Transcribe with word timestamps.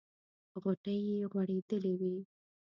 غوټۍ 0.61 0.97
یې 1.09 1.19
غوړېدلې 1.31 1.93
وې. 1.99 2.15